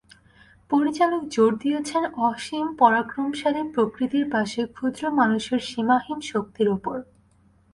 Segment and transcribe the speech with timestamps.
[0.71, 6.97] পরিচালক জোর দিয়েছেন অসীম পরাক্রমশালী প্রকৃতির পাশে ক্ষুদ্র মানুষের সীমাহীন শক্তির ওপর।